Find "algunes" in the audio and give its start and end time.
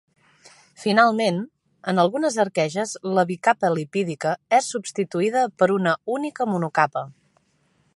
2.05-2.39